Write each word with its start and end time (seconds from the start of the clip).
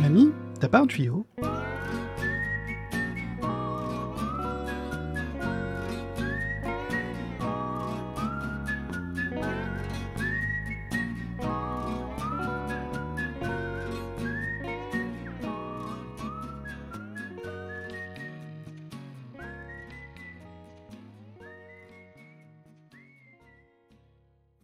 Mamie, 0.00 0.32
t'as 0.60 0.68
pas 0.68 0.80
un 0.80 0.86
tuyau? 0.86 1.26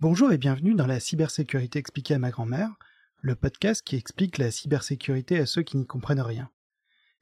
Bonjour 0.00 0.32
et 0.32 0.38
bienvenue 0.38 0.74
dans 0.74 0.86
la 0.86 0.98
cybersécurité 0.98 1.78
expliquée 1.78 2.14
à 2.14 2.18
ma 2.18 2.30
grand-mère, 2.30 2.70
le 3.22 3.34
podcast 3.34 3.82
qui 3.84 3.96
explique 3.96 4.38
la 4.38 4.50
cybersécurité 4.50 5.38
à 5.38 5.46
ceux 5.46 5.62
qui 5.62 5.76
n'y 5.76 5.86
comprennent 5.86 6.20
rien. 6.20 6.50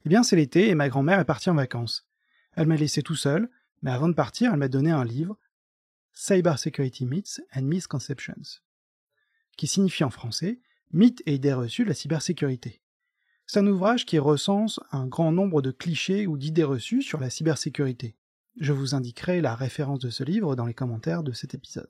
Eh 0.05 0.09
bien, 0.09 0.23
c'est 0.23 0.35
l'été 0.35 0.69
et 0.69 0.75
ma 0.75 0.89
grand-mère 0.89 1.19
est 1.19 1.25
partie 1.25 1.49
en 1.49 1.55
vacances. 1.55 2.07
Elle 2.55 2.67
m'a 2.67 2.77
laissé 2.77 3.01
tout 3.01 3.15
seul, 3.15 3.49
mais 3.81 3.91
avant 3.91 4.07
de 4.07 4.13
partir, 4.13 4.51
elle 4.51 4.59
m'a 4.59 4.69
donné 4.69 4.91
un 4.91 5.03
livre, 5.03 5.37
Cybersecurity 6.13 7.05
Myths 7.05 7.41
and 7.55 7.63
Misconceptions, 7.63 8.61
qui 9.57 9.67
signifie 9.67 10.03
en 10.03 10.09
français 10.09 10.59
Mythes 10.91 11.21
et 11.25 11.35
idées 11.35 11.53
reçues 11.53 11.83
de 11.83 11.89
la 11.89 11.95
cybersécurité. 11.95 12.81
C'est 13.45 13.59
un 13.59 13.67
ouvrage 13.67 14.05
qui 14.05 14.19
recense 14.19 14.79
un 14.91 15.05
grand 15.05 15.31
nombre 15.31 15.61
de 15.61 15.71
clichés 15.71 16.27
ou 16.27 16.37
d'idées 16.37 16.63
reçues 16.63 17.01
sur 17.01 17.19
la 17.19 17.29
cybersécurité. 17.29 18.15
Je 18.59 18.73
vous 18.73 18.95
indiquerai 18.95 19.41
la 19.41 19.55
référence 19.55 19.99
de 19.99 20.09
ce 20.09 20.23
livre 20.23 20.55
dans 20.55 20.65
les 20.65 20.73
commentaires 20.73 21.23
de 21.23 21.31
cet 21.31 21.53
épisode. 21.53 21.89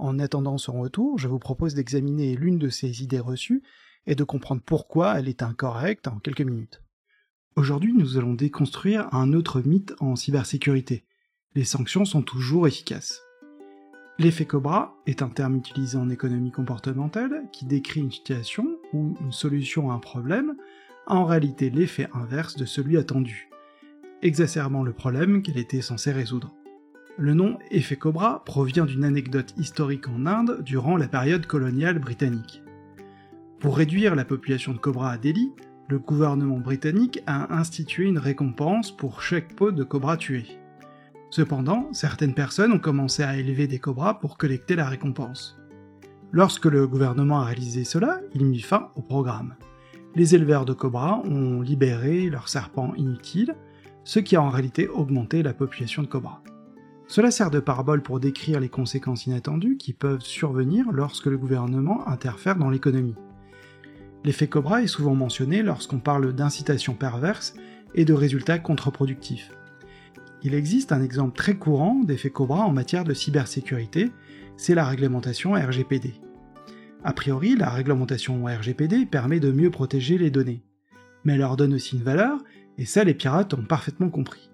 En 0.00 0.18
attendant 0.18 0.56
son 0.56 0.80
retour, 0.80 1.18
je 1.18 1.28
vous 1.28 1.38
propose 1.38 1.74
d'examiner 1.74 2.34
l'une 2.34 2.58
de 2.58 2.70
ces 2.70 3.02
idées 3.02 3.20
reçues 3.20 3.62
et 4.06 4.14
de 4.14 4.24
comprendre 4.24 4.62
pourquoi 4.64 5.18
elle 5.18 5.28
est 5.28 5.42
incorrecte 5.42 6.08
en 6.08 6.18
quelques 6.18 6.40
minutes. 6.40 6.82
Aujourd'hui, 7.54 7.92
nous 7.92 8.16
allons 8.16 8.32
déconstruire 8.32 9.12
un 9.12 9.34
autre 9.34 9.60
mythe 9.60 9.92
en 10.00 10.16
cybersécurité. 10.16 11.04
Les 11.54 11.64
sanctions 11.64 12.06
sont 12.06 12.22
toujours 12.22 12.66
efficaces. 12.66 13.20
L'effet 14.18 14.46
Cobra 14.46 14.96
est 15.04 15.20
un 15.20 15.28
terme 15.28 15.56
utilisé 15.56 15.98
en 15.98 16.08
économie 16.08 16.50
comportementale 16.50 17.42
qui 17.52 17.66
décrit 17.66 18.00
une 18.00 18.10
situation 18.10 18.78
ou 18.94 19.18
une 19.20 19.32
solution 19.32 19.90
à 19.90 19.94
un 19.94 19.98
problème, 19.98 20.56
en 21.08 21.26
réalité 21.26 21.68
l'effet 21.68 22.08
inverse 22.14 22.56
de 22.56 22.64
celui 22.64 22.96
attendu, 22.96 23.50
exacerbant 24.22 24.82
le 24.82 24.94
problème 24.94 25.42
qu'elle 25.42 25.58
était 25.58 25.82
censée 25.82 26.12
résoudre. 26.12 26.54
Le 27.20 27.34
nom 27.34 27.58
effet 27.70 27.96
Cobra 27.96 28.42
provient 28.46 28.86
d'une 28.86 29.04
anecdote 29.04 29.52
historique 29.58 30.08
en 30.08 30.24
Inde 30.24 30.62
durant 30.64 30.96
la 30.96 31.06
période 31.06 31.44
coloniale 31.44 31.98
britannique. 31.98 32.62
Pour 33.58 33.76
réduire 33.76 34.14
la 34.14 34.24
population 34.24 34.72
de 34.72 34.78
cobras 34.78 35.10
à 35.10 35.18
Delhi, 35.18 35.52
le 35.88 35.98
gouvernement 35.98 36.60
britannique 36.60 37.22
a 37.26 37.54
institué 37.54 38.06
une 38.06 38.16
récompense 38.16 38.90
pour 38.90 39.20
chaque 39.20 39.54
peau 39.54 39.70
de 39.70 39.84
cobra 39.84 40.16
tué. 40.16 40.46
Cependant, 41.28 41.90
certaines 41.92 42.32
personnes 42.32 42.72
ont 42.72 42.78
commencé 42.78 43.22
à 43.22 43.36
élever 43.36 43.66
des 43.66 43.78
cobras 43.78 44.14
pour 44.14 44.38
collecter 44.38 44.74
la 44.74 44.88
récompense. 44.88 45.58
Lorsque 46.32 46.64
le 46.64 46.86
gouvernement 46.86 47.40
a 47.40 47.44
réalisé 47.44 47.84
cela, 47.84 48.20
il 48.32 48.46
mit 48.46 48.62
fin 48.62 48.92
au 48.94 49.02
programme. 49.02 49.56
Les 50.14 50.34
éleveurs 50.34 50.64
de 50.64 50.72
cobras 50.72 51.20
ont 51.26 51.60
libéré 51.60 52.30
leurs 52.30 52.48
serpents 52.48 52.94
inutiles, 52.94 53.54
ce 54.04 54.20
qui 54.20 54.36
a 54.36 54.42
en 54.42 54.48
réalité 54.48 54.88
augmenté 54.88 55.42
la 55.42 55.52
population 55.52 56.00
de 56.00 56.08
cobras. 56.08 56.42
Cela 57.10 57.32
sert 57.32 57.50
de 57.50 57.58
parabole 57.58 58.02
pour 58.02 58.20
décrire 58.20 58.60
les 58.60 58.68
conséquences 58.68 59.26
inattendues 59.26 59.76
qui 59.76 59.92
peuvent 59.92 60.22
survenir 60.22 60.92
lorsque 60.92 61.26
le 61.26 61.36
gouvernement 61.36 62.06
interfère 62.06 62.54
dans 62.54 62.70
l'économie. 62.70 63.16
L'effet 64.22 64.46
Cobra 64.46 64.84
est 64.84 64.86
souvent 64.86 65.16
mentionné 65.16 65.64
lorsqu'on 65.64 65.98
parle 65.98 66.32
d'incitation 66.32 66.94
perverse 66.94 67.54
et 67.96 68.04
de 68.04 68.12
résultats 68.12 68.60
contre-productifs. 68.60 69.50
Il 70.44 70.54
existe 70.54 70.92
un 70.92 71.02
exemple 71.02 71.36
très 71.36 71.56
courant 71.56 71.96
d'effet 71.96 72.30
Cobra 72.30 72.60
en 72.60 72.72
matière 72.72 73.02
de 73.02 73.12
cybersécurité, 73.12 74.12
c'est 74.56 74.76
la 74.76 74.84
réglementation 74.84 75.54
RGPD. 75.54 76.14
A 77.02 77.12
priori, 77.12 77.56
la 77.56 77.70
réglementation 77.70 78.44
RGPD 78.44 79.06
permet 79.06 79.40
de 79.40 79.50
mieux 79.50 79.72
protéger 79.72 80.16
les 80.16 80.30
données, 80.30 80.62
mais 81.24 81.32
elle 81.32 81.40
leur 81.40 81.56
donne 81.56 81.74
aussi 81.74 81.96
une 81.96 82.04
valeur, 82.04 82.38
et 82.78 82.84
ça 82.84 83.02
les 83.02 83.14
pirates 83.14 83.52
ont 83.54 83.64
parfaitement 83.64 84.10
compris. 84.10 84.49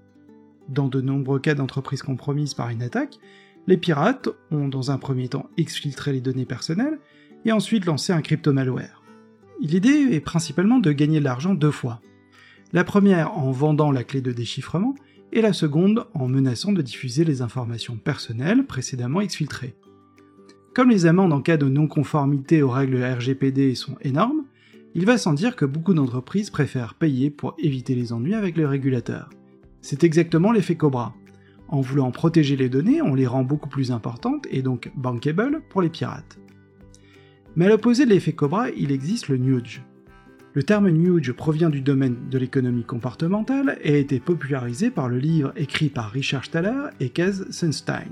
Dans 0.69 0.89
de 0.89 1.01
nombreux 1.01 1.39
cas 1.39 1.55
d'entreprises 1.55 2.03
compromises 2.03 2.55
par 2.55 2.71
une 2.71 2.83
attaque, 2.83 3.19
les 3.67 3.77
pirates 3.77 4.29
ont 4.51 4.69
dans 4.69 4.91
un 4.91 4.99
premier 4.99 5.29
temps 5.29 5.49
exfiltré 5.57 6.13
les 6.13 6.21
données 6.21 6.45
personnelles 6.45 6.99
et 7.45 7.53
ensuite 7.53 7.85
lancé 7.85 8.13
un 8.13 8.23
crypto-malware. 8.23 9.03
L'idée 9.61 10.09
est 10.13 10.21
principalement 10.21 10.79
de 10.79 10.93
gagner 10.93 11.19
de 11.19 11.25
l'argent 11.25 11.55
deux 11.55 11.71
fois. 11.71 12.01
La 12.73 12.85
première 12.85 13.39
en 13.39 13.51
vendant 13.53 13.91
la 13.91 14.05
clé 14.05 14.21
de 14.21 14.33
déchiffrement 14.33 14.95
et 15.33 15.41
la 15.41 15.53
seconde 15.53 16.07
en 16.15 16.29
menaçant 16.29 16.73
de 16.73 16.83
diffuser 16.83 17.25
les 17.25 17.43
informations 17.43 17.97
personnelles 17.97 18.67
précédemment 18.67 19.21
exfiltrées. 19.21 19.77
Comme 20.75 20.91
les 20.91 21.07
amendes 21.07 21.33
en 21.33 21.41
cas 21.41 21.57
de 21.57 21.69
non-conformité 21.69 22.63
aux 22.63 22.71
règles 22.71 23.03
RGPD 23.03 23.75
sont 23.75 23.97
énormes, 24.03 24.45
il 24.95 25.07
va 25.07 25.19
sans 25.19 25.33
dire 25.33 25.57
que 25.57 25.65
beaucoup 25.65 25.95
d'entreprises 25.95 26.51
préfèrent 26.51 26.95
payer 26.95 27.31
pour 27.31 27.55
éviter 27.59 27.95
les 27.95 28.13
ennuis 28.13 28.35
avec 28.35 28.57
le 28.57 28.67
régulateur. 28.67 29.31
C'est 29.89 30.03
exactement 30.03 30.51
l'effet 30.51 30.75
Cobra. 30.75 31.15
En 31.69 31.81
voulant 31.81 32.11
protéger 32.11 32.57
les 32.57 32.69
données, 32.69 33.03
on 33.03 33.15
les 33.15 33.29
rend 33.29 33.45
beaucoup 33.45 33.69
plus 33.69 33.93
importantes 33.93 34.45
et 34.51 34.61
donc 34.61 34.91
bankable 34.97 35.63
pour 35.71 35.81
les 35.81 35.91
pirates. 35.91 36.41
Mais 37.55 37.67
à 37.67 37.69
l'opposé 37.69 38.05
de 38.05 38.11
l'effet 38.11 38.33
Cobra, 38.33 38.69
il 38.71 38.91
existe 38.91 39.29
le 39.29 39.37
nudge. 39.37 39.83
Le 40.55 40.65
terme 40.65 40.89
nudge 40.89 41.31
provient 41.31 41.71
du 41.71 41.83
domaine 41.83 42.29
de 42.29 42.37
l'économie 42.37 42.83
comportementale 42.83 43.79
et 43.81 43.95
a 43.95 43.99
été 43.99 44.19
popularisé 44.19 44.91
par 44.91 45.09
le 45.09 45.19
livre 45.19 45.53
écrit 45.55 45.89
par 45.89 46.11
Richard 46.11 46.49
Thaler 46.49 46.91
et 46.99 47.11
Kaz 47.11 47.49
Sunstein. 47.53 48.11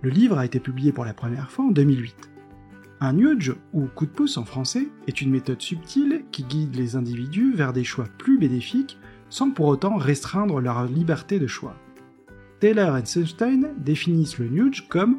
Le 0.00 0.08
livre 0.08 0.38
a 0.38 0.46
été 0.46 0.58
publié 0.58 0.90
pour 0.90 1.04
la 1.04 1.12
première 1.12 1.50
fois 1.50 1.66
en 1.66 1.70
2008. 1.70 2.30
Un 3.00 3.12
nudge, 3.12 3.52
ou 3.74 3.88
coup 3.88 4.06
de 4.06 4.10
pouce 4.10 4.38
en 4.38 4.46
français, 4.46 4.88
est 5.06 5.20
une 5.20 5.32
méthode 5.32 5.60
subtile 5.60 6.22
qui 6.32 6.44
guide 6.44 6.76
les 6.76 6.96
individus 6.96 7.52
vers 7.52 7.74
des 7.74 7.84
choix 7.84 8.06
plus 8.16 8.38
bénéfiques 8.38 8.96
sans 9.30 9.50
pour 9.50 9.66
autant 9.66 9.96
restreindre 9.96 10.60
leur 10.60 10.84
liberté 10.86 11.38
de 11.38 11.46
choix. 11.46 11.76
Taylor 12.60 12.96
et 12.96 13.04
Sunstein 13.04 13.74
définissent 13.78 14.38
le 14.38 14.48
nudge 14.48 14.88
comme 14.88 15.18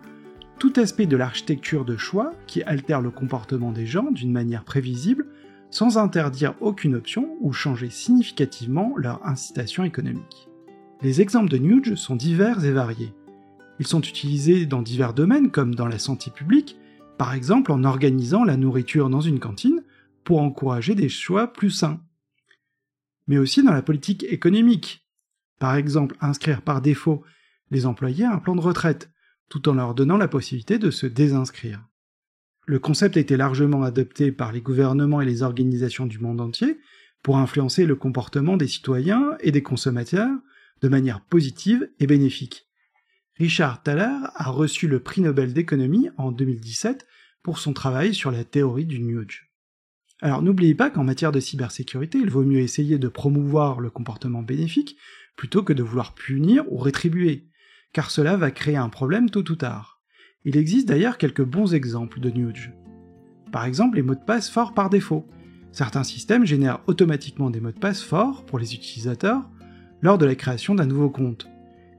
tout 0.59 0.73
aspect 0.77 1.05
de 1.05 1.17
l'architecture 1.17 1.85
de 1.85 1.97
choix 1.97 2.31
qui 2.47 2.63
altère 2.63 3.01
le 3.01 3.11
comportement 3.11 3.71
des 3.71 3.85
gens 3.85 4.09
d'une 4.11 4.31
manière 4.31 4.63
prévisible 4.63 5.27
sans 5.69 5.97
interdire 5.97 6.55
aucune 6.61 6.95
option 6.95 7.35
ou 7.41 7.51
changer 7.51 7.89
significativement 7.89 8.93
leur 8.97 9.25
incitation 9.27 9.83
économique. 9.83 10.49
Les 11.01 11.21
exemples 11.21 11.49
de 11.49 11.57
nudge 11.57 11.93
sont 11.95 12.15
divers 12.15 12.65
et 12.65 12.71
variés. 12.71 13.13
Ils 13.79 13.85
sont 13.85 14.01
utilisés 14.01 14.65
dans 14.65 14.81
divers 14.81 15.13
domaines 15.13 15.51
comme 15.51 15.75
dans 15.75 15.87
la 15.87 15.99
santé 15.99 16.31
publique, 16.31 16.77
par 17.19 17.33
exemple 17.33 17.71
en 17.71 17.83
organisant 17.83 18.43
la 18.43 18.57
nourriture 18.57 19.09
dans 19.09 19.21
une 19.21 19.39
cantine 19.39 19.83
pour 20.23 20.41
encourager 20.41 20.95
des 20.95 21.09
choix 21.09 21.53
plus 21.53 21.69
sains 21.69 21.99
mais 23.27 23.37
aussi 23.37 23.63
dans 23.63 23.73
la 23.73 23.81
politique 23.81 24.23
économique. 24.23 25.05
Par 25.59 25.75
exemple, 25.75 26.15
inscrire 26.21 26.61
par 26.61 26.81
défaut 26.81 27.23
les 27.71 27.85
employés 27.85 28.25
à 28.25 28.33
un 28.33 28.39
plan 28.39 28.55
de 28.55 28.61
retraite, 28.61 29.09
tout 29.49 29.67
en 29.69 29.73
leur 29.73 29.93
donnant 29.93 30.17
la 30.17 30.27
possibilité 30.27 30.77
de 30.77 30.91
se 30.91 31.05
désinscrire. 31.05 31.85
Le 32.65 32.79
concept 32.79 33.15
a 33.15 33.21
été 33.21 33.37
largement 33.37 33.83
adopté 33.83 34.31
par 34.31 34.51
les 34.51 34.61
gouvernements 34.61 35.21
et 35.21 35.25
les 35.25 35.41
organisations 35.41 36.05
du 36.05 36.19
monde 36.19 36.41
entier 36.41 36.79
pour 37.23 37.37
influencer 37.37 37.85
le 37.85 37.95
comportement 37.95 38.57
des 38.57 38.67
citoyens 38.67 39.37
et 39.39 39.51
des 39.51 39.63
consommateurs 39.63 40.37
de 40.81 40.89
manière 40.89 41.21
positive 41.21 41.89
et 41.99 42.07
bénéfique. 42.07 42.67
Richard 43.35 43.83
Thaler 43.83 44.27
a 44.35 44.49
reçu 44.49 44.87
le 44.87 44.99
prix 44.99 45.21
Nobel 45.21 45.53
d'économie 45.53 46.09
en 46.17 46.31
2017 46.31 47.07
pour 47.41 47.59
son 47.59 47.73
travail 47.73 48.13
sur 48.13 48.31
la 48.31 48.43
théorie 48.43 48.85
du 48.85 48.99
nudge. 48.99 49.46
Alors 50.21 50.41
n'oubliez 50.41 50.73
pas 50.73 50.89
qu'en 50.89 51.03
matière 51.03 51.31
de 51.31 51.39
cybersécurité, 51.39 52.17
il 52.17 52.29
vaut 52.29 52.43
mieux 52.43 52.59
essayer 52.59 52.97
de 52.97 53.07
promouvoir 53.07 53.79
le 53.79 53.91
comportement 53.91 54.41
bénéfique 54.41 54.97
plutôt 55.35 55.61
que 55.61 55.73
de 55.73 55.83
vouloir 55.83 56.15
punir 56.15 56.63
ou 56.71 56.77
rétribuer, 56.77 57.47
car 57.93 58.09
cela 58.09 58.35
va 58.35 58.49
créer 58.49 58.77
un 58.77 58.89
problème 58.89 59.29
tôt 59.29 59.47
ou 59.51 59.55
tard. 59.55 60.01
Il 60.43 60.57
existe 60.57 60.87
d'ailleurs 60.87 61.19
quelques 61.19 61.43
bons 61.43 61.75
exemples 61.75 62.19
de 62.19 62.31
nudge. 62.31 62.71
Par 63.51 63.65
exemple 63.65 63.97
les 63.97 64.01
mots 64.01 64.15
de 64.15 64.25
passe 64.25 64.49
forts 64.49 64.73
par 64.73 64.89
défaut. 64.89 65.27
Certains 65.71 66.03
systèmes 66.03 66.45
génèrent 66.45 66.81
automatiquement 66.87 67.51
des 67.51 67.59
mots 67.59 67.71
de 67.71 67.79
passe 67.79 68.01
forts 68.01 68.43
pour 68.45 68.57
les 68.57 68.73
utilisateurs 68.73 69.47
lors 70.01 70.17
de 70.17 70.25
la 70.25 70.35
création 70.35 70.73
d'un 70.73 70.87
nouveau 70.87 71.11
compte. 71.11 71.47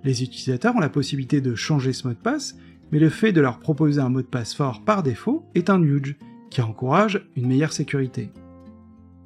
Les 0.03 0.23
utilisateurs 0.23 0.75
ont 0.75 0.81
la 0.81 0.89
possibilité 0.89 1.41
de 1.41 1.55
changer 1.55 1.93
ce 1.93 2.09
mot 2.09 2.15
de 2.15 2.19
passe, 2.19 2.57
mais 2.91 2.99
le 2.99 3.11
fait 3.11 3.33
de 3.33 3.41
leur 3.41 3.61
proposer 3.61 4.01
un 4.01 4.09
mot 4.09 4.23
de 4.23 4.27
passe 4.27 4.55
fort 4.55 4.85
par 4.85 5.03
défaut 5.03 5.45
est 5.55 5.71
un 5.71 5.79
nudge, 5.79 6.17
qui 6.51 6.61
encourage 6.61 7.27
une 7.37 7.47
meilleure 7.47 7.73
sécurité. 7.73 8.31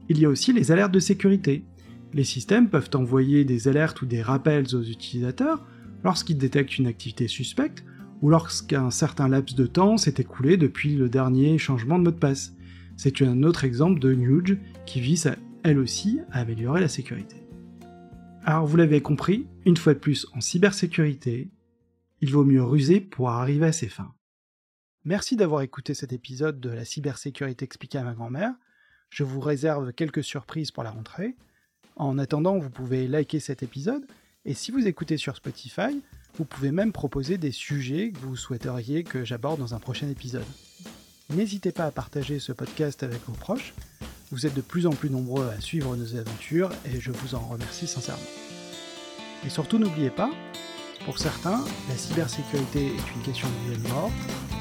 Il 0.08 0.18
y 0.18 0.24
a 0.24 0.28
aussi 0.28 0.52
les 0.52 0.72
alertes 0.72 0.92
de 0.92 1.00
sécurité. 1.00 1.64
Les 2.12 2.24
systèmes 2.24 2.68
peuvent 2.68 2.90
envoyer 2.94 3.44
des 3.44 3.68
alertes 3.68 4.02
ou 4.02 4.06
des 4.06 4.22
rappels 4.22 4.74
aux 4.74 4.82
utilisateurs 4.82 5.64
lorsqu'ils 6.04 6.38
détectent 6.38 6.78
une 6.78 6.86
activité 6.86 7.28
suspecte 7.28 7.84
ou 8.20 8.30
lorsqu'un 8.30 8.90
certain 8.90 9.28
laps 9.28 9.56
de 9.56 9.66
temps 9.66 9.96
s'est 9.96 10.14
écoulé 10.18 10.56
depuis 10.56 10.94
le 10.94 11.08
dernier 11.08 11.58
changement 11.58 11.98
de 11.98 12.04
mot 12.04 12.10
de 12.10 12.16
passe. 12.16 12.54
C'est 12.96 13.22
un 13.22 13.42
autre 13.42 13.64
exemple 13.64 14.00
de 14.00 14.12
Nuge 14.12 14.58
qui 14.86 15.00
vise 15.00 15.32
elle 15.62 15.78
aussi 15.78 16.20
à 16.30 16.40
améliorer 16.40 16.80
la 16.80 16.88
sécurité. 16.88 17.36
Alors 18.44 18.66
vous 18.66 18.76
l'avez 18.76 19.00
compris, 19.00 19.46
une 19.64 19.76
fois 19.76 19.94
de 19.94 19.98
plus 19.98 20.26
en 20.34 20.40
cybersécurité, 20.40 21.50
il 22.20 22.30
vaut 22.30 22.44
mieux 22.44 22.62
ruser 22.62 23.00
pour 23.00 23.30
arriver 23.30 23.66
à 23.66 23.72
ses 23.72 23.88
fins. 23.88 24.12
Merci 25.04 25.34
d'avoir 25.34 25.62
écouté 25.62 25.94
cet 25.94 26.12
épisode 26.12 26.60
de 26.60 26.70
la 26.70 26.84
cybersécurité 26.84 27.64
expliquée 27.64 27.98
à 27.98 28.04
ma 28.04 28.14
grand-mère. 28.14 28.52
Je 29.10 29.24
vous 29.24 29.40
réserve 29.40 29.92
quelques 29.92 30.22
surprises 30.22 30.70
pour 30.70 30.84
la 30.84 30.92
rentrée. 30.92 31.34
En 31.96 32.18
attendant, 32.18 32.56
vous 32.58 32.70
pouvez 32.70 33.08
liker 33.08 33.40
cet 33.40 33.64
épisode, 33.64 34.06
et 34.44 34.54
si 34.54 34.70
vous 34.70 34.86
écoutez 34.86 35.16
sur 35.16 35.34
Spotify, 35.34 36.00
vous 36.36 36.44
pouvez 36.44 36.70
même 36.70 36.92
proposer 36.92 37.36
des 37.36 37.50
sujets 37.50 38.12
que 38.12 38.18
vous 38.18 38.36
souhaiteriez 38.36 39.02
que 39.02 39.24
j'aborde 39.24 39.58
dans 39.58 39.74
un 39.74 39.80
prochain 39.80 40.08
épisode. 40.08 40.46
N'hésitez 41.30 41.72
pas 41.72 41.86
à 41.86 41.90
partager 41.90 42.38
ce 42.38 42.52
podcast 42.52 43.02
avec 43.02 43.20
vos 43.26 43.32
proches, 43.32 43.74
vous 44.30 44.46
êtes 44.46 44.54
de 44.54 44.60
plus 44.60 44.86
en 44.86 44.92
plus 44.92 45.10
nombreux 45.10 45.48
à 45.48 45.60
suivre 45.60 45.96
nos 45.96 46.14
aventures 46.14 46.70
et 46.86 47.00
je 47.00 47.10
vous 47.10 47.34
en 47.34 47.40
remercie 47.40 47.88
sincèrement. 47.88 48.22
Et 49.44 49.50
surtout 49.50 49.78
n'oubliez 49.78 50.10
pas, 50.10 50.30
pour 51.04 51.18
certains, 51.18 51.64
la 51.88 51.96
cybersécurité 51.96 52.86
est 52.86 53.14
une 53.16 53.22
question 53.22 53.48
de 53.48 53.70
vie 53.70 53.74
et 53.74 53.82
de 53.82 53.88
mort, 53.88 54.10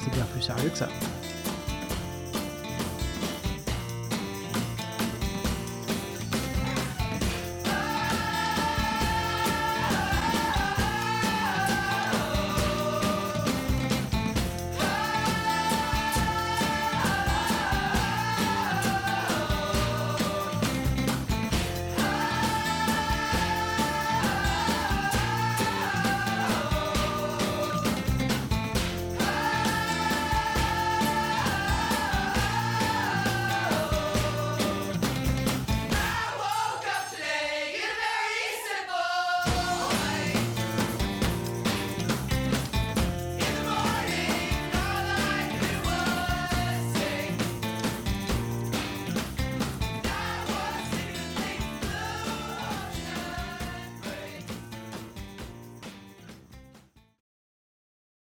c'est 0.02 0.12
bien 0.12 0.24
plus 0.32 0.42
sérieux 0.42 0.70
que 0.70 0.78
ça. 0.78 0.88